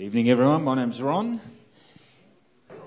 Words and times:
Evening 0.00 0.30
everyone, 0.30 0.62
my 0.62 0.76
name's 0.76 1.02
Ron. 1.02 1.40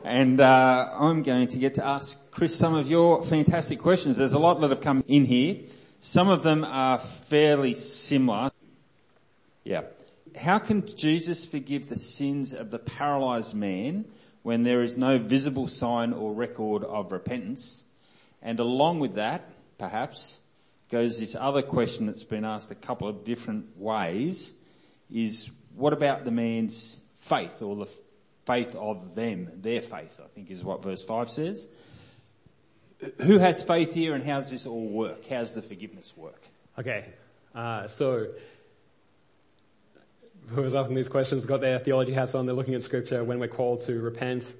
And 0.05 0.39
uh, 0.39 0.91
I'm 0.97 1.23
going 1.23 1.47
to 1.47 1.57
get 1.57 1.73
to 1.73 1.85
ask 1.85 2.31
Chris 2.31 2.55
some 2.55 2.73
of 2.73 2.89
your 2.89 3.21
fantastic 3.21 3.79
questions. 3.79 4.15
There's 4.15 4.31
a 4.31 4.39
lot 4.39 4.61
that 4.61 4.69
have 4.69 4.79
come 4.79 5.03
in 5.09 5.25
here. 5.25 5.57
Some 5.99 6.29
of 6.29 6.41
them 6.41 6.63
are 6.63 6.99
fairly 6.99 7.73
similar. 7.73 8.51
Yeah. 9.65 9.81
How 10.37 10.57
can 10.57 10.87
Jesus 10.87 11.45
forgive 11.45 11.89
the 11.89 11.99
sins 11.99 12.53
of 12.53 12.71
the 12.71 12.79
paralyzed 12.79 13.53
man 13.53 14.05
when 14.43 14.63
there 14.63 14.81
is 14.81 14.95
no 14.95 15.17
visible 15.17 15.67
sign 15.67 16.13
or 16.13 16.33
record 16.33 16.85
of 16.85 17.11
repentance? 17.11 17.83
And 18.41 18.57
along 18.61 19.01
with 19.01 19.15
that, 19.15 19.49
perhaps, 19.77 20.39
goes 20.89 21.19
this 21.19 21.35
other 21.37 21.61
question 21.61 22.05
that's 22.05 22.23
been 22.23 22.45
asked 22.45 22.71
a 22.71 22.75
couple 22.75 23.09
of 23.09 23.25
different 23.25 23.77
ways 23.77 24.53
is 25.13 25.51
what 25.75 25.91
about 25.91 26.23
the 26.23 26.31
man's 26.31 27.00
faith 27.21 27.61
or 27.61 27.75
the 27.75 27.87
faith 28.45 28.75
of 28.75 29.15
them, 29.15 29.49
their 29.61 29.81
faith, 29.81 30.19
I 30.23 30.27
think 30.27 30.49
is 30.51 30.63
what 30.63 30.83
verse 30.83 31.03
5 31.03 31.29
says. 31.29 31.67
Who 33.21 33.37
has 33.39 33.63
faith 33.63 33.93
here 33.93 34.13
and 34.13 34.23
how 34.23 34.39
does 34.39 34.51
this 34.51 34.65
all 34.65 34.87
work? 34.87 35.25
How 35.27 35.37
does 35.37 35.53
the 35.53 35.61
forgiveness 35.61 36.13
work? 36.15 36.41
Okay, 36.77 37.09
uh, 37.55 37.87
so 37.87 38.27
whoever's 40.49 40.75
asking 40.75 40.95
these 40.95 41.09
questions 41.09 41.45
got 41.45 41.61
their 41.61 41.79
theology 41.79 42.13
hats 42.13 42.35
on, 42.35 42.45
they're 42.45 42.55
looking 42.55 42.75
at 42.75 42.83
scripture 42.83 43.23
when 43.23 43.39
we're 43.39 43.47
called 43.47 43.81
to 43.81 43.99
repent 43.99 44.53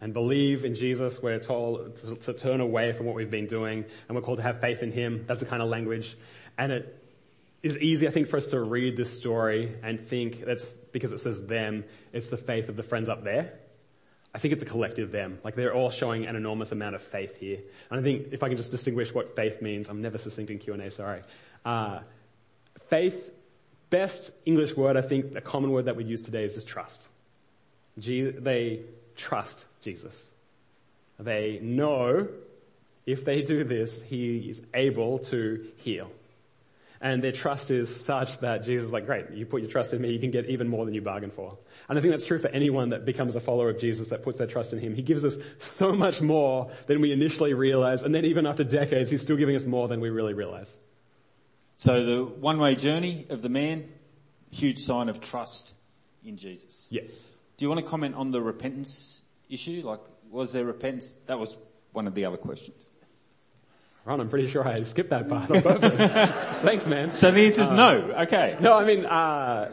and 0.00 0.12
believe 0.12 0.64
in 0.64 0.74
Jesus, 0.74 1.22
we're 1.22 1.38
told 1.38 1.96
to, 1.96 2.16
to 2.16 2.32
turn 2.32 2.60
away 2.60 2.92
from 2.92 3.06
what 3.06 3.14
we've 3.14 3.30
been 3.30 3.46
doing 3.46 3.84
and 4.08 4.16
we're 4.16 4.22
called 4.22 4.38
to 4.38 4.44
have 4.44 4.60
faith 4.60 4.82
in 4.82 4.92
Him. 4.92 5.24
That's 5.26 5.40
the 5.40 5.46
kind 5.46 5.62
of 5.62 5.68
language. 5.68 6.16
And 6.58 6.72
it 6.72 7.03
is 7.64 7.78
easy, 7.78 8.06
I 8.06 8.10
think, 8.10 8.28
for 8.28 8.36
us 8.36 8.46
to 8.48 8.60
read 8.60 8.94
this 8.94 9.18
story 9.18 9.74
and 9.82 9.98
think 9.98 10.44
that's 10.44 10.70
because 10.92 11.12
it 11.12 11.18
says 11.18 11.46
them, 11.46 11.84
it's 12.12 12.28
the 12.28 12.36
faith 12.36 12.68
of 12.68 12.76
the 12.76 12.82
friends 12.82 13.08
up 13.08 13.24
there. 13.24 13.54
I 14.34 14.38
think 14.38 14.52
it's 14.52 14.62
a 14.62 14.66
collective 14.66 15.10
them. 15.10 15.38
Like 15.42 15.54
they're 15.54 15.72
all 15.72 15.90
showing 15.90 16.26
an 16.26 16.36
enormous 16.36 16.72
amount 16.72 16.94
of 16.94 17.00
faith 17.00 17.38
here. 17.38 17.60
And 17.90 17.98
I 17.98 18.02
think 18.02 18.28
if 18.32 18.42
I 18.42 18.48
can 18.48 18.58
just 18.58 18.70
distinguish 18.70 19.14
what 19.14 19.34
faith 19.34 19.62
means, 19.62 19.88
I'm 19.88 20.02
never 20.02 20.18
succinct 20.18 20.50
in 20.50 20.58
Q&A, 20.58 20.90
sorry. 20.90 21.22
Uh, 21.64 22.00
faith, 22.88 23.32
best 23.88 24.30
English 24.44 24.76
word, 24.76 24.98
I 24.98 25.02
think, 25.02 25.34
a 25.34 25.40
common 25.40 25.70
word 25.70 25.86
that 25.86 25.96
we 25.96 26.04
use 26.04 26.20
today 26.20 26.44
is 26.44 26.52
just 26.52 26.66
trust. 26.66 27.08
G- 27.98 28.28
they 28.28 28.82
trust 29.16 29.64
Jesus. 29.80 30.32
They 31.18 31.60
know 31.62 32.28
if 33.06 33.24
they 33.24 33.40
do 33.40 33.64
this, 33.64 34.02
he 34.02 34.50
is 34.50 34.62
able 34.74 35.20
to 35.20 35.66
heal. 35.78 36.10
And 37.04 37.22
their 37.22 37.32
trust 37.32 37.70
is 37.70 37.94
such 37.94 38.38
that 38.38 38.64
Jesus 38.64 38.86
is 38.86 38.92
like, 38.94 39.04
great, 39.04 39.30
you 39.30 39.44
put 39.44 39.60
your 39.60 39.70
trust 39.70 39.92
in 39.92 40.00
me, 40.00 40.10
you 40.10 40.18
can 40.18 40.30
get 40.30 40.46
even 40.46 40.68
more 40.68 40.86
than 40.86 40.94
you 40.94 41.02
bargained 41.02 41.34
for. 41.34 41.58
And 41.86 41.98
I 41.98 42.00
think 42.00 42.12
that's 42.12 42.24
true 42.24 42.38
for 42.38 42.48
anyone 42.48 42.88
that 42.88 43.04
becomes 43.04 43.36
a 43.36 43.40
follower 43.40 43.68
of 43.68 43.78
Jesus 43.78 44.08
that 44.08 44.22
puts 44.22 44.38
their 44.38 44.46
trust 44.46 44.72
in 44.72 44.78
him. 44.78 44.94
He 44.94 45.02
gives 45.02 45.22
us 45.22 45.36
so 45.58 45.92
much 45.92 46.22
more 46.22 46.70
than 46.86 47.02
we 47.02 47.12
initially 47.12 47.52
realize, 47.52 48.04
and 48.04 48.14
then 48.14 48.24
even 48.24 48.46
after 48.46 48.64
decades, 48.64 49.10
he's 49.10 49.20
still 49.20 49.36
giving 49.36 49.54
us 49.54 49.66
more 49.66 49.86
than 49.86 50.00
we 50.00 50.08
really 50.08 50.32
realize. 50.32 50.78
So 51.76 52.06
the 52.06 52.24
one-way 52.24 52.74
journey 52.74 53.26
of 53.28 53.42
the 53.42 53.50
man, 53.50 53.86
huge 54.50 54.78
sign 54.78 55.10
of 55.10 55.20
trust 55.20 55.74
in 56.24 56.38
Jesus. 56.38 56.86
Yeah. 56.88 57.02
Do 57.58 57.64
you 57.66 57.68
want 57.68 57.84
to 57.84 57.86
comment 57.86 58.14
on 58.14 58.30
the 58.30 58.40
repentance 58.40 59.20
issue? 59.50 59.82
Like, 59.84 60.00
was 60.30 60.52
there 60.52 60.64
repentance? 60.64 61.16
That 61.26 61.38
was 61.38 61.54
one 61.92 62.06
of 62.06 62.14
the 62.14 62.24
other 62.24 62.38
questions. 62.38 62.88
Ron, 64.04 64.20
I'm 64.20 64.28
pretty 64.28 64.48
sure 64.48 64.66
I 64.66 64.82
skipped 64.82 65.10
that 65.10 65.28
part 65.28 65.50
on 65.50 65.62
purpose. 65.62 66.10
Thanks, 66.60 66.86
man. 66.86 67.10
So 67.10 67.30
the 67.30 67.46
answer 67.46 67.62
is 67.62 67.70
uh, 67.70 67.74
no. 67.74 68.12
Okay. 68.22 68.56
No, 68.60 68.74
I 68.74 68.84
mean, 68.84 69.06
uh, 69.06 69.72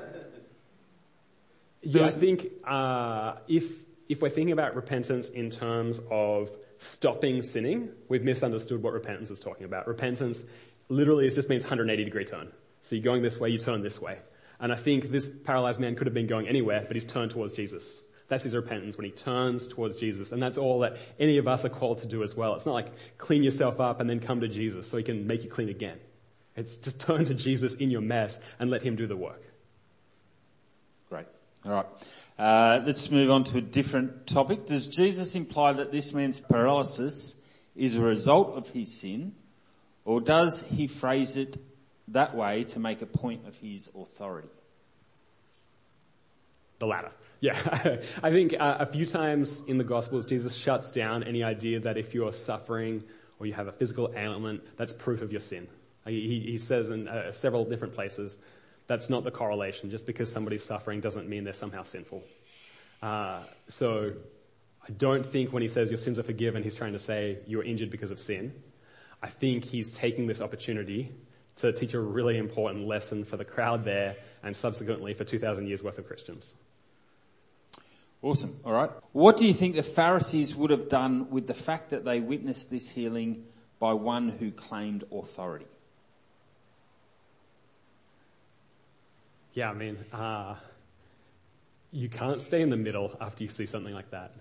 yeah, 1.81 2.05
I 2.05 2.09
think 2.11 2.47
uh, 2.65 3.35
if 3.47 3.65
if 4.07 4.21
we're 4.21 4.29
thinking 4.29 4.53
about 4.53 4.75
repentance 4.75 5.29
in 5.29 5.49
terms 5.49 5.99
of 6.09 6.49
stopping 6.77 7.41
sinning, 7.41 7.89
we've 8.07 8.23
misunderstood 8.23 8.81
what 8.81 8.93
repentance 8.93 9.31
is 9.31 9.39
talking 9.39 9.65
about. 9.65 9.87
Repentance 9.87 10.43
literally 10.89 11.29
just 11.29 11.49
means 11.49 11.63
180 11.63 12.03
degree 12.03 12.25
turn. 12.25 12.51
So 12.81 12.95
you're 12.95 13.03
going 13.03 13.21
this 13.21 13.39
way, 13.39 13.49
you 13.49 13.57
turn 13.57 13.81
this 13.81 14.01
way. 14.01 14.17
And 14.59 14.71
I 14.71 14.75
think 14.75 15.11
this 15.11 15.29
paralyzed 15.29 15.79
man 15.79 15.95
could 15.95 16.07
have 16.07 16.13
been 16.13 16.27
going 16.27 16.47
anywhere, 16.47 16.83
but 16.85 16.95
he's 16.95 17.05
turned 17.05 17.31
towards 17.31 17.53
Jesus. 17.53 18.03
That's 18.31 18.45
his 18.45 18.55
repentance 18.55 18.95
when 18.95 19.03
he 19.03 19.11
turns 19.11 19.67
towards 19.67 19.97
Jesus. 19.97 20.31
And 20.31 20.41
that's 20.41 20.57
all 20.57 20.79
that 20.79 20.95
any 21.19 21.37
of 21.37 21.49
us 21.49 21.65
are 21.65 21.69
called 21.69 21.97
to 21.97 22.07
do 22.07 22.23
as 22.23 22.33
well. 22.33 22.55
It's 22.55 22.65
not 22.65 22.71
like 22.71 22.87
clean 23.17 23.43
yourself 23.43 23.81
up 23.81 23.99
and 23.99 24.09
then 24.09 24.21
come 24.21 24.39
to 24.39 24.47
Jesus 24.47 24.89
so 24.89 24.95
he 24.95 25.03
can 25.03 25.27
make 25.27 25.43
you 25.43 25.49
clean 25.49 25.67
again. 25.67 25.97
It's 26.55 26.77
just 26.77 26.97
turn 26.97 27.25
to 27.25 27.33
Jesus 27.33 27.73
in 27.73 27.91
your 27.91 27.99
mess 27.99 28.39
and 28.57 28.69
let 28.69 28.83
him 28.83 28.95
do 28.95 29.05
the 29.05 29.17
work. 29.17 29.43
Great. 31.09 31.25
All 31.65 31.73
right. 31.73 31.85
Uh, 32.39 32.79
let's 32.85 33.11
move 33.11 33.29
on 33.29 33.43
to 33.43 33.57
a 33.57 33.61
different 33.61 34.27
topic. 34.27 34.65
Does 34.65 34.87
Jesus 34.87 35.35
imply 35.35 35.73
that 35.73 35.91
this 35.91 36.13
man's 36.13 36.39
paralysis 36.39 37.35
is 37.75 37.97
a 37.97 38.01
result 38.01 38.55
of 38.55 38.69
his 38.69 38.93
sin, 38.93 39.35
or 40.05 40.21
does 40.21 40.63
he 40.63 40.87
phrase 40.87 41.35
it 41.35 41.57
that 42.07 42.33
way 42.33 42.63
to 42.63 42.79
make 42.79 43.01
a 43.01 43.05
point 43.05 43.45
of 43.45 43.57
his 43.57 43.89
authority? 43.93 44.47
The 46.81 46.87
latter. 46.87 47.11
Yeah, 47.41 47.55
I 48.23 48.31
think 48.31 48.55
uh, 48.59 48.77
a 48.79 48.87
few 48.87 49.05
times 49.05 49.61
in 49.67 49.77
the 49.77 49.83
Gospels, 49.83 50.25
Jesus 50.25 50.55
shuts 50.55 50.89
down 50.89 51.23
any 51.23 51.43
idea 51.43 51.79
that 51.81 51.95
if 51.95 52.15
you're 52.15 52.33
suffering 52.33 53.03
or 53.37 53.45
you 53.45 53.53
have 53.53 53.67
a 53.67 53.71
physical 53.71 54.11
ailment, 54.17 54.63
that's 54.77 54.91
proof 54.91 55.21
of 55.21 55.31
your 55.31 55.41
sin. 55.41 55.67
He, 56.07 56.39
he 56.39 56.57
says 56.57 56.89
in 56.89 57.07
uh, 57.07 57.33
several 57.33 57.65
different 57.65 57.93
places, 57.93 58.39
that's 58.87 59.11
not 59.11 59.23
the 59.23 59.29
correlation. 59.29 59.91
Just 59.91 60.07
because 60.07 60.31
somebody's 60.31 60.63
suffering 60.63 61.01
doesn't 61.01 61.29
mean 61.29 61.43
they're 61.43 61.53
somehow 61.53 61.83
sinful. 61.83 62.23
Uh, 63.03 63.41
so 63.67 64.13
I 64.87 64.91
don't 64.93 65.23
think 65.23 65.53
when 65.53 65.61
he 65.61 65.67
says 65.67 65.91
your 65.91 65.99
sins 65.99 66.17
are 66.17 66.23
forgiven, 66.23 66.63
he's 66.63 66.73
trying 66.73 66.93
to 66.93 66.99
say 66.99 67.37
you're 67.45 67.63
injured 67.63 67.91
because 67.91 68.09
of 68.09 68.19
sin. 68.19 68.55
I 69.21 69.27
think 69.27 69.65
he's 69.65 69.93
taking 69.93 70.25
this 70.25 70.41
opportunity 70.41 71.11
to 71.57 71.71
teach 71.73 71.93
a 71.93 71.99
really 71.99 72.39
important 72.39 72.87
lesson 72.87 73.23
for 73.23 73.37
the 73.37 73.45
crowd 73.45 73.85
there 73.85 74.15
and 74.41 74.55
subsequently 74.55 75.13
for 75.13 75.23
2,000 75.23 75.67
years 75.67 75.83
worth 75.83 75.99
of 75.99 76.07
Christians. 76.07 76.55
Awesome. 78.21 78.59
All 78.63 78.73
right. 78.73 78.89
What 79.13 79.37
do 79.37 79.47
you 79.47 79.53
think 79.53 79.75
the 79.75 79.83
Pharisees 79.83 80.55
would 80.55 80.69
have 80.69 80.89
done 80.89 81.29
with 81.31 81.47
the 81.47 81.53
fact 81.53 81.89
that 81.89 82.05
they 82.05 82.19
witnessed 82.19 82.69
this 82.69 82.89
healing 82.89 83.45
by 83.79 83.93
one 83.93 84.29
who 84.29 84.51
claimed 84.51 85.03
authority? 85.11 85.65
Yeah, 89.53 89.71
I 89.71 89.73
mean, 89.73 89.97
uh, 90.13 90.55
you 91.91 92.07
can't 92.09 92.41
stay 92.41 92.61
in 92.61 92.69
the 92.69 92.77
middle 92.77 93.17
after 93.19 93.43
you 93.43 93.49
see 93.49 93.65
something 93.65 93.93
like 93.93 94.11
that. 94.11 94.33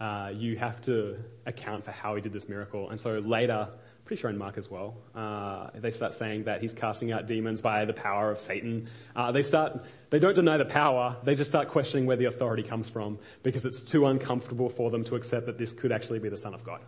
Uh, 0.00 0.32
you 0.36 0.56
have 0.56 0.80
to 0.82 1.16
account 1.46 1.84
for 1.84 1.90
how 1.90 2.14
he 2.14 2.22
did 2.22 2.32
this 2.32 2.48
miracle. 2.48 2.90
And 2.90 3.00
so 3.00 3.18
later, 3.18 3.68
pretty 4.08 4.20
sure 4.22 4.30
in 4.30 4.38
Mark 4.38 4.56
as 4.56 4.70
well. 4.70 4.96
Uh, 5.14 5.68
they 5.74 5.90
start 5.90 6.14
saying 6.14 6.44
that 6.44 6.62
he's 6.62 6.72
casting 6.72 7.12
out 7.12 7.26
demons 7.26 7.60
by 7.60 7.84
the 7.84 7.92
power 7.92 8.30
of 8.30 8.40
Satan. 8.40 8.88
Uh, 9.14 9.32
they 9.32 9.42
start, 9.42 9.84
they 10.08 10.18
don't 10.18 10.34
deny 10.34 10.56
the 10.56 10.64
power, 10.64 11.14
they 11.24 11.34
just 11.34 11.50
start 11.50 11.68
questioning 11.68 12.06
where 12.06 12.16
the 12.16 12.24
authority 12.24 12.62
comes 12.62 12.88
from 12.88 13.18
because 13.42 13.66
it's 13.66 13.82
too 13.82 14.06
uncomfortable 14.06 14.70
for 14.70 14.90
them 14.90 15.04
to 15.04 15.14
accept 15.14 15.44
that 15.44 15.58
this 15.58 15.72
could 15.72 15.92
actually 15.92 16.20
be 16.20 16.30
the 16.30 16.38
Son 16.38 16.54
of 16.54 16.64
God. 16.64 16.80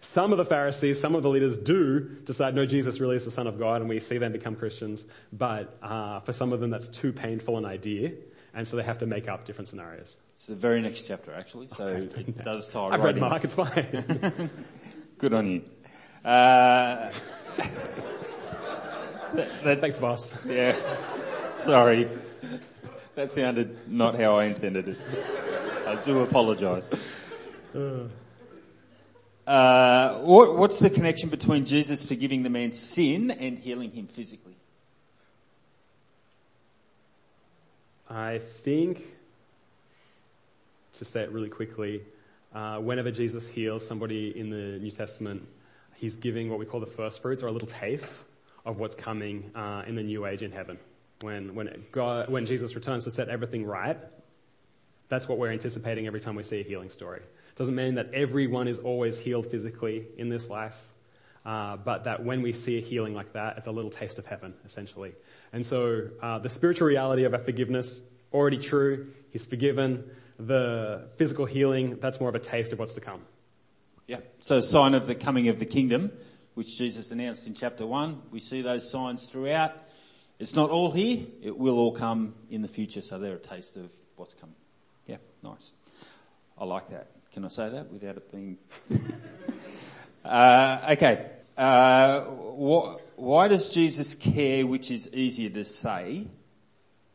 Some 0.00 0.30
of 0.30 0.38
the 0.38 0.44
Pharisees, 0.44 1.00
some 1.00 1.14
of 1.14 1.22
the 1.22 1.30
leaders 1.30 1.56
do 1.56 2.00
decide, 2.00 2.54
no, 2.54 2.66
Jesus 2.66 3.00
really 3.00 3.16
is 3.16 3.24
the 3.24 3.30
Son 3.30 3.46
of 3.46 3.58
God, 3.58 3.80
and 3.80 3.88
we 3.88 3.98
see 3.98 4.18
them 4.18 4.32
become 4.32 4.54
Christians. 4.54 5.06
But 5.32 5.78
uh, 5.82 6.20
for 6.20 6.34
some 6.34 6.52
of 6.52 6.60
them, 6.60 6.68
that's 6.68 6.88
too 6.88 7.12
painful 7.12 7.56
an 7.56 7.64
idea, 7.64 8.12
and 8.58 8.66
so 8.66 8.76
they 8.76 8.82
have 8.82 8.98
to 8.98 9.06
make 9.06 9.28
up 9.28 9.44
different 9.44 9.68
scenarios. 9.68 10.18
It's 10.34 10.48
the 10.48 10.56
very 10.56 10.82
next 10.82 11.02
chapter, 11.06 11.32
actually. 11.32 11.68
So 11.68 11.86
it 11.86 12.42
does 12.44 12.68
tie. 12.68 12.86
I've 12.86 12.98
right 13.00 13.14
read 13.14 13.14
in. 13.14 13.20
Mark; 13.20 13.44
it's 13.44 13.54
fine. 13.54 14.50
Good 15.18 15.32
on 15.32 15.46
you. 15.48 15.62
Uh, 16.24 17.08
that, 19.32 19.62
that, 19.62 19.80
Thanks, 19.80 19.96
boss. 19.98 20.44
Yeah. 20.44 20.74
Sorry. 21.54 22.08
That 23.14 23.30
sounded 23.30 23.88
not 23.88 24.18
how 24.18 24.36
I 24.36 24.46
intended 24.46 24.88
it. 24.88 24.98
I 25.86 25.94
do 26.02 26.18
apologise. 26.22 26.90
Uh, 29.46 30.18
what, 30.18 30.56
what's 30.56 30.80
the 30.80 30.90
connection 30.90 31.28
between 31.28 31.64
Jesus 31.64 32.04
forgiving 32.04 32.42
the 32.42 32.50
man's 32.50 32.76
sin 32.76 33.30
and 33.30 33.56
healing 33.56 33.92
him 33.92 34.08
physically? 34.08 34.56
I 38.10 38.38
think, 38.38 39.04
to 40.94 41.04
say 41.04 41.22
it 41.22 41.30
really 41.30 41.50
quickly, 41.50 42.02
uh, 42.54 42.78
whenever 42.78 43.10
Jesus 43.10 43.46
heals 43.46 43.86
somebody 43.86 44.38
in 44.38 44.50
the 44.50 44.78
New 44.78 44.90
Testament, 44.90 45.46
he's 45.96 46.16
giving 46.16 46.48
what 46.48 46.58
we 46.58 46.64
call 46.64 46.80
the 46.80 46.86
first 46.86 47.20
fruits, 47.20 47.42
or 47.42 47.48
a 47.48 47.52
little 47.52 47.68
taste 47.68 48.22
of 48.64 48.78
what's 48.78 48.94
coming 48.94 49.50
uh, 49.54 49.82
in 49.86 49.94
the 49.94 50.02
new 50.02 50.26
age 50.26 50.42
in 50.42 50.52
heaven. 50.52 50.78
When 51.20 51.54
when 51.54 51.84
God, 51.92 52.30
when 52.30 52.46
Jesus 52.46 52.74
returns 52.74 53.04
to 53.04 53.10
set 53.10 53.28
everything 53.28 53.66
right, 53.66 53.98
that's 55.08 55.28
what 55.28 55.38
we're 55.38 55.50
anticipating 55.52 56.06
every 56.06 56.20
time 56.20 56.36
we 56.36 56.42
see 56.42 56.60
a 56.60 56.62
healing 56.62 56.90
story. 56.90 57.20
Doesn't 57.56 57.74
mean 57.74 57.94
that 57.94 58.14
everyone 58.14 58.68
is 58.68 58.78
always 58.78 59.18
healed 59.18 59.46
physically 59.50 60.06
in 60.16 60.28
this 60.28 60.48
life, 60.48 60.80
uh, 61.48 61.78
but 61.78 62.04
that 62.04 62.22
when 62.22 62.42
we 62.42 62.52
see 62.52 62.76
a 62.76 62.80
healing 62.82 63.14
like 63.14 63.32
that, 63.32 63.56
it's 63.56 63.66
a 63.66 63.70
little 63.70 63.90
taste 63.90 64.18
of 64.18 64.26
heaven, 64.26 64.52
essentially. 64.66 65.14
And 65.50 65.64
so 65.64 66.10
uh, 66.20 66.38
the 66.40 66.50
spiritual 66.50 66.86
reality 66.86 67.24
of 67.24 67.32
our 67.32 67.40
forgiveness 67.40 68.02
already 68.34 68.58
true. 68.58 69.12
He's 69.30 69.46
forgiven. 69.46 70.10
The 70.38 71.08
physical 71.16 71.46
healing, 71.46 72.00
that's 72.00 72.20
more 72.20 72.28
of 72.28 72.34
a 72.34 72.38
taste 72.38 72.74
of 72.74 72.78
what's 72.78 72.92
to 72.92 73.00
come. 73.00 73.22
Yeah. 74.06 74.18
So 74.40 74.60
sign 74.60 74.92
of 74.92 75.06
the 75.06 75.14
coming 75.14 75.48
of 75.48 75.58
the 75.58 75.64
kingdom, 75.64 76.12
which 76.52 76.76
Jesus 76.76 77.12
announced 77.12 77.46
in 77.46 77.54
chapter 77.54 77.86
one. 77.86 78.20
We 78.30 78.40
see 78.40 78.60
those 78.60 78.90
signs 78.90 79.30
throughout. 79.30 79.72
It's 80.38 80.54
not 80.54 80.68
all 80.68 80.90
here. 80.90 81.28
It 81.40 81.56
will 81.56 81.78
all 81.78 81.92
come 81.92 82.34
in 82.50 82.60
the 82.60 82.68
future. 82.68 83.00
So 83.00 83.18
they're 83.18 83.36
a 83.36 83.38
taste 83.38 83.78
of 83.78 83.90
what's 84.16 84.34
coming. 84.34 84.54
Yeah. 85.06 85.16
Nice. 85.42 85.72
I 86.58 86.66
like 86.66 86.88
that. 86.88 87.06
Can 87.32 87.46
I 87.46 87.48
say 87.48 87.70
that 87.70 87.90
without 87.90 88.18
it 88.18 88.30
being? 88.30 88.58
uh, 90.26 90.90
okay. 90.90 91.37
Uh, 91.58 92.20
wh- 92.20 93.18
why 93.18 93.48
does 93.48 93.68
Jesus 93.68 94.14
care 94.14 94.64
which 94.64 94.92
is 94.92 95.12
easier 95.12 95.50
to 95.50 95.64
say, 95.64 96.28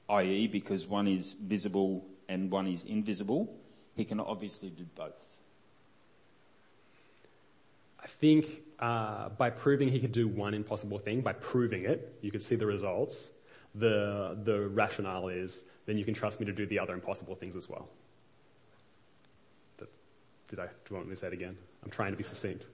i.e. 0.09 0.47
because 0.47 0.85
one 0.85 1.07
is 1.07 1.31
visible 1.31 2.05
and 2.27 2.51
one 2.51 2.67
is 2.67 2.83
invisible? 2.83 3.55
He 3.95 4.03
can 4.03 4.19
obviously 4.19 4.69
do 4.69 4.83
both. 4.95 5.39
I 8.01 8.07
think 8.07 8.47
uh, 8.79 9.29
by 9.29 9.49
proving 9.49 9.87
he 9.87 10.01
could 10.01 10.11
do 10.11 10.27
one 10.27 10.53
impossible 10.53 10.99
thing, 10.99 11.21
by 11.21 11.33
proving 11.33 11.85
it, 11.85 12.17
you 12.21 12.29
could 12.29 12.41
see 12.41 12.55
the 12.55 12.65
results. 12.65 13.31
The 13.75 14.37
the 14.43 14.67
rationale 14.67 15.29
is 15.29 15.63
then 15.85 15.97
you 15.97 16.05
can 16.05 16.13
trust 16.13 16.39
me 16.39 16.45
to 16.45 16.51
do 16.51 16.65
the 16.67 16.79
other 16.79 16.93
impossible 16.93 17.33
things 17.33 17.55
as 17.55 17.69
well. 17.69 17.87
But 19.77 19.89
did 20.49 20.59
I? 20.59 20.65
Do 20.65 20.71
you 20.89 20.95
want 20.97 21.07
me 21.07 21.15
to 21.15 21.19
say 21.19 21.27
it 21.27 21.33
again? 21.33 21.57
I'm 21.83 21.89
trying 21.89 22.11
to 22.11 22.17
be 22.17 22.23
succinct. 22.23 22.67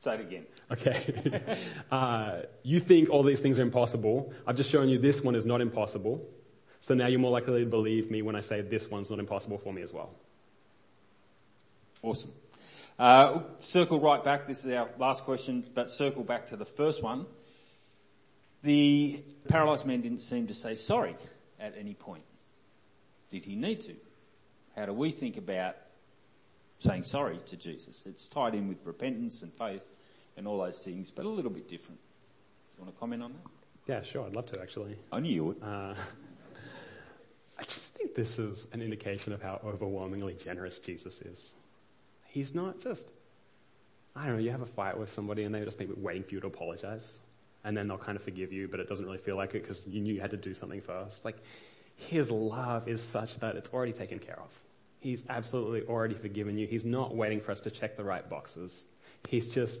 Say 0.00 0.14
it 0.14 0.20
again. 0.20 0.46
Okay. 0.70 1.58
uh, 1.92 2.40
you 2.62 2.80
think 2.80 3.10
all 3.10 3.22
these 3.22 3.40
things 3.40 3.58
are 3.58 3.62
impossible. 3.62 4.32
I've 4.46 4.56
just 4.56 4.70
shown 4.70 4.88
you 4.88 4.98
this 4.98 5.20
one 5.22 5.34
is 5.34 5.44
not 5.44 5.60
impossible. 5.60 6.26
So 6.80 6.94
now 6.94 7.06
you're 7.06 7.20
more 7.20 7.30
likely 7.30 7.60
to 7.60 7.70
believe 7.70 8.10
me 8.10 8.22
when 8.22 8.34
I 8.34 8.40
say 8.40 8.62
this 8.62 8.90
one's 8.90 9.10
not 9.10 9.18
impossible 9.18 9.58
for 9.58 9.74
me 9.74 9.82
as 9.82 9.92
well. 9.92 10.14
Awesome. 12.02 12.32
Uh, 12.98 13.40
circle 13.58 14.00
right 14.00 14.24
back. 14.24 14.46
This 14.46 14.64
is 14.64 14.72
our 14.72 14.88
last 14.98 15.24
question, 15.24 15.64
but 15.74 15.90
circle 15.90 16.24
back 16.24 16.46
to 16.46 16.56
the 16.56 16.64
first 16.64 17.02
one. 17.02 17.26
The 18.62 19.22
paralyzed 19.48 19.84
man 19.84 20.00
didn't 20.00 20.20
seem 20.20 20.46
to 20.46 20.54
say 20.54 20.76
sorry 20.76 21.14
at 21.58 21.74
any 21.78 21.92
point. 21.92 22.24
Did 23.28 23.44
he 23.44 23.54
need 23.54 23.82
to? 23.82 23.94
How 24.74 24.86
do 24.86 24.94
we 24.94 25.10
think 25.10 25.36
about 25.36 25.76
saying 26.80 27.04
sorry 27.04 27.38
to 27.46 27.56
Jesus? 27.56 28.06
It's 28.06 28.26
tied 28.26 28.54
in 28.54 28.68
with 28.68 28.84
repentance 28.84 29.42
and 29.42 29.52
faith 29.52 29.92
and 30.36 30.48
all 30.48 30.58
those 30.58 30.82
things, 30.82 31.10
but 31.10 31.24
a 31.24 31.28
little 31.28 31.50
bit 31.50 31.68
different. 31.68 32.00
Do 32.00 32.78
you 32.78 32.84
want 32.84 32.94
to 32.94 32.98
comment 33.00 33.22
on 33.22 33.32
that? 33.32 33.92
Yeah, 33.92 34.02
sure. 34.02 34.26
I'd 34.26 34.34
love 34.34 34.46
to 34.46 34.60
actually. 34.60 34.96
I 35.12 35.20
knew 35.20 35.32
you 35.32 35.44
would. 35.44 35.62
Uh, 35.62 35.94
I 37.58 37.62
just 37.62 37.94
think 37.94 38.14
this 38.14 38.38
is 38.38 38.66
an 38.72 38.80
indication 38.80 39.32
of 39.32 39.42
how 39.42 39.60
overwhelmingly 39.64 40.34
generous 40.34 40.78
Jesus 40.78 41.20
is. 41.22 41.52
He's 42.24 42.54
not 42.54 42.80
just, 42.80 43.10
I 44.16 44.24
don't 44.24 44.32
know, 44.32 44.38
you 44.38 44.50
have 44.50 44.62
a 44.62 44.66
fight 44.66 44.98
with 44.98 45.10
somebody 45.10 45.44
and 45.44 45.54
they're 45.54 45.64
just 45.64 45.78
maybe 45.78 45.92
waiting 45.96 46.22
for 46.22 46.34
you 46.34 46.40
to 46.40 46.46
apologize. 46.46 47.20
And 47.62 47.76
then 47.76 47.88
they'll 47.88 47.98
kind 47.98 48.16
of 48.16 48.22
forgive 48.22 48.52
you, 48.52 48.68
but 48.68 48.80
it 48.80 48.88
doesn't 48.88 49.04
really 49.04 49.18
feel 49.18 49.36
like 49.36 49.54
it 49.54 49.62
because 49.62 49.86
you 49.86 50.00
knew 50.00 50.14
you 50.14 50.20
had 50.20 50.30
to 50.30 50.38
do 50.38 50.54
something 50.54 50.80
first. 50.80 51.26
Like, 51.26 51.36
his 51.96 52.30
love 52.30 52.88
is 52.88 53.02
such 53.02 53.38
that 53.40 53.56
it's 53.56 53.68
already 53.70 53.92
taken 53.92 54.18
care 54.18 54.38
of. 54.38 54.50
He's 55.00 55.24
absolutely 55.28 55.82
already 55.82 56.14
forgiven 56.14 56.58
you. 56.58 56.66
He's 56.66 56.84
not 56.84 57.16
waiting 57.16 57.40
for 57.40 57.52
us 57.52 57.60
to 57.62 57.70
check 57.70 57.96
the 57.96 58.04
right 58.04 58.28
boxes. 58.28 58.84
He's 59.28 59.48
just, 59.48 59.80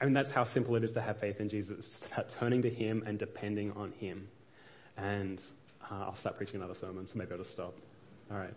I 0.00 0.04
mean, 0.04 0.14
that's 0.14 0.30
how 0.30 0.44
simple 0.44 0.74
it 0.76 0.82
is 0.82 0.92
to 0.92 1.02
have 1.02 1.18
faith 1.18 1.40
in 1.40 1.48
Jesus. 1.48 1.96
It's 1.96 2.12
about 2.12 2.30
turning 2.30 2.62
to 2.62 2.70
Him 2.70 3.02
and 3.06 3.18
depending 3.18 3.72
on 3.72 3.92
Him. 3.92 4.26
And 4.96 5.42
uh, 5.90 6.04
I'll 6.06 6.16
start 6.16 6.36
preaching 6.36 6.56
another 6.56 6.74
sermon, 6.74 7.06
so 7.06 7.18
maybe 7.18 7.32
I'll 7.32 7.38
just 7.38 7.50
stop. 7.50 7.74
All 8.30 8.38
right. 8.38 8.54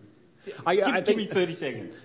I, 0.66 0.76
give, 0.76 0.88
I 0.88 1.02
give 1.02 1.18
me 1.18 1.26
30 1.26 1.54
seconds. 1.54 2.00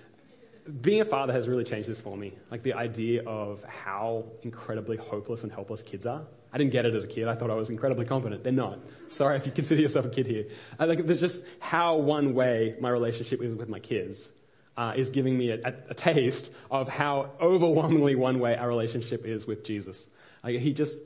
Being 0.81 1.01
a 1.01 1.05
father 1.05 1.33
has 1.33 1.47
really 1.47 1.63
changed 1.63 1.89
this 1.89 1.99
for 1.99 2.15
me. 2.15 2.33
Like 2.49 2.63
the 2.63 2.73
idea 2.73 3.23
of 3.25 3.63
how 3.63 4.25
incredibly 4.43 4.97
hopeless 4.97 5.43
and 5.43 5.51
helpless 5.51 5.83
kids 5.83 6.05
are. 6.05 6.25
I 6.53 6.57
didn't 6.57 6.71
get 6.71 6.85
it 6.85 6.93
as 6.93 7.03
a 7.03 7.07
kid. 7.07 7.27
I 7.27 7.35
thought 7.35 7.49
I 7.49 7.55
was 7.55 7.69
incredibly 7.69 8.05
competent. 8.05 8.43
They're 8.43 8.53
not. 8.53 8.79
Sorry 9.09 9.35
if 9.35 9.45
you 9.45 9.51
consider 9.55 9.81
yourself 9.81 10.05
a 10.05 10.09
kid 10.09 10.27
here. 10.27 10.45
I 10.79 10.85
think 10.85 11.05
there's 11.07 11.19
just 11.19 11.43
how 11.59 11.97
one 11.97 12.33
way 12.33 12.75
my 12.79 12.89
relationship 12.89 13.41
is 13.41 13.55
with 13.55 13.69
my 13.69 13.79
kids 13.79 14.31
uh, 14.77 14.93
is 14.95 15.09
giving 15.09 15.37
me 15.37 15.51
a, 15.51 15.59
a, 15.63 15.73
a, 15.89 15.93
taste 15.93 16.51
of 16.71 16.89
how 16.89 17.31
overwhelmingly 17.39 18.15
one 18.15 18.39
way 18.39 18.55
our 18.55 18.67
relationship 18.67 19.25
is 19.25 19.45
with 19.45 19.63
Jesus. 19.63 20.07
Like 20.43 20.59
he 20.59 20.73
just 20.73 20.97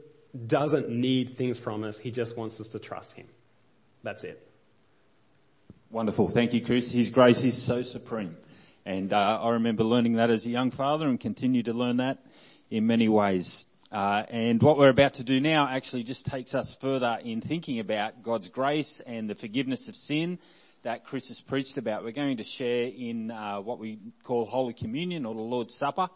doesn't 0.46 0.90
need 0.90 1.36
things 1.36 1.60
from 1.60 1.84
us. 1.84 1.98
He 1.98 2.12
just 2.12 2.38
wants 2.38 2.60
us 2.62 2.70
to 2.70 2.80
trust 2.80 3.14
him. 3.14 3.28
That's 4.04 4.24
it. 4.24 4.48
Wonderful. 5.90 6.30
Thank 6.30 6.54
you, 6.54 6.62
Chris. 6.62 6.92
His 6.92 7.10
grace 7.10 7.44
is 7.44 7.62
so 7.62 7.82
supreme. 7.82 8.36
And 8.88 9.12
uh, 9.12 9.42
I 9.42 9.50
remember 9.50 9.84
learning 9.84 10.14
that 10.14 10.30
as 10.30 10.46
a 10.46 10.50
young 10.50 10.72
father 10.72 11.10
and 11.10 11.20
continue 11.20 11.62
to 11.64 11.74
learn 11.74 11.98
that 11.98 12.20
in 12.72 12.88
many 12.88 13.10
ways. 13.10 13.66
Uh, 13.92 14.24
and 14.30 14.64
what 14.64 14.78
we're 14.78 14.88
about 14.88 15.16
to 15.16 15.26
do 15.26 15.42
now 15.42 15.68
actually 15.68 16.04
just 16.04 16.26
takes 16.26 16.56
us 16.56 16.74
further 16.74 17.20
in 17.22 17.42
thinking 17.42 17.82
about 17.82 18.24
God's 18.24 18.48
grace 18.48 19.02
and 19.02 19.30
the 19.30 19.36
forgiveness 19.36 19.90
of 19.90 19.98
sin 19.98 20.40
that 20.84 21.04
Chris 21.04 21.28
has 21.28 21.42
preached 21.42 21.76
about. 21.76 22.06
We're 22.06 22.14
going 22.14 22.38
to 22.38 22.44
share 22.44 22.88
in 22.88 23.30
uh, 23.30 23.58
what 23.58 23.78
we 23.78 24.00
call 24.24 24.46
Holy 24.46 24.74
Communion 24.74 25.26
or 25.26 25.36
the 25.36 25.42
Lord's 25.42 25.76
Supper, 25.76 26.08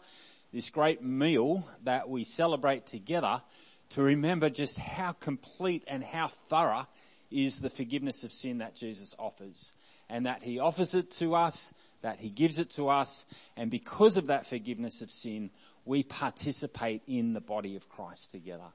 this 0.50 0.70
great 0.70 1.02
meal 1.02 1.68
that 1.84 2.08
we 2.08 2.24
celebrate 2.24 2.86
together 2.86 3.42
to 3.90 4.02
remember 4.02 4.48
just 4.48 4.78
how 4.78 5.12
complete 5.12 5.84
and 5.86 6.02
how 6.02 6.28
thorough 6.28 6.88
is 7.30 7.60
the 7.60 7.68
forgiveness 7.68 8.24
of 8.24 8.32
sin 8.32 8.58
that 8.58 8.74
Jesus 8.74 9.14
offers. 9.18 9.74
And 10.08 10.24
that 10.24 10.42
He 10.42 10.58
offers 10.58 10.94
it 10.94 11.10
to 11.12 11.34
us, 11.34 11.74
that 12.02 12.20
He 12.20 12.28
gives 12.28 12.58
it 12.58 12.70
to 12.70 12.88
us, 12.88 13.26
and 13.56 13.70
because 13.70 14.16
of 14.16 14.26
that 14.26 14.46
forgiveness 14.46 15.02
of 15.02 15.10
sin, 15.10 15.50
we 15.84 16.02
participate 16.02 17.02
in 17.06 17.32
the 17.32 17.40
body 17.40 17.76
of 17.76 17.88
Christ 17.88 18.30
together. 18.30 18.70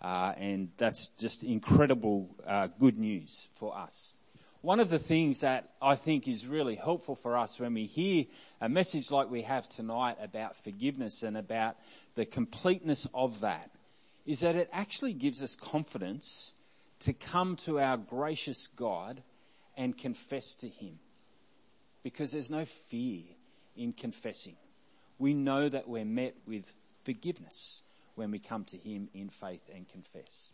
Uh, 0.00 0.32
and 0.36 0.70
that's 0.76 1.08
just 1.18 1.42
incredible 1.42 2.34
uh, 2.46 2.68
good 2.78 2.98
news 2.98 3.48
for 3.56 3.76
us. 3.76 4.14
One 4.60 4.80
of 4.80 4.90
the 4.90 4.98
things 4.98 5.40
that 5.40 5.70
I 5.80 5.94
think 5.94 6.26
is 6.26 6.46
really 6.46 6.74
helpful 6.74 7.14
for 7.14 7.36
us 7.36 7.60
when 7.60 7.74
we 7.74 7.86
hear 7.86 8.24
a 8.60 8.68
message 8.68 9.10
like 9.10 9.30
we 9.30 9.42
have 9.42 9.68
tonight 9.68 10.16
about 10.20 10.56
forgiveness 10.56 11.22
and 11.22 11.36
about 11.36 11.76
the 12.16 12.26
completeness 12.26 13.06
of 13.14 13.40
that 13.40 13.70
is 14.26 14.40
that 14.40 14.56
it 14.56 14.68
actually 14.72 15.12
gives 15.12 15.42
us 15.42 15.54
confidence 15.54 16.52
to 17.00 17.12
come 17.12 17.54
to 17.56 17.78
our 17.78 17.96
gracious 17.96 18.66
God 18.66 19.22
and 19.76 19.96
confess 19.96 20.54
to 20.56 20.68
Him. 20.68 20.98
Because 22.02 22.32
there's 22.32 22.50
no 22.50 22.64
fear 22.64 23.22
in 23.76 23.92
confessing. 23.92 24.56
We 25.18 25.34
know 25.34 25.68
that 25.68 25.88
we're 25.88 26.04
met 26.04 26.36
with 26.46 26.74
forgiveness 27.04 27.82
when 28.14 28.30
we 28.30 28.38
come 28.38 28.64
to 28.66 28.76
Him 28.76 29.08
in 29.14 29.28
faith 29.28 29.68
and 29.74 29.88
confess. 29.88 30.50